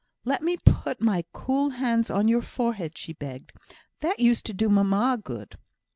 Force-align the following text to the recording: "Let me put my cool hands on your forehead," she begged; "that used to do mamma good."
"Let 0.25 0.41
me 0.41 0.57
put 0.57 0.99
my 0.99 1.25
cool 1.31 1.69
hands 1.69 2.09
on 2.09 2.27
your 2.27 2.41
forehead," 2.41 2.97
she 2.97 3.13
begged; 3.13 3.51
"that 3.99 4.19
used 4.19 4.47
to 4.47 4.53
do 4.53 4.67
mamma 4.67 5.19
good." 5.23 5.59